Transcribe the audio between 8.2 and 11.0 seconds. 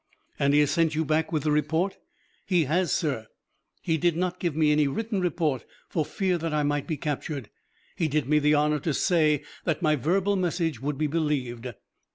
me the honor to say that my verbal message would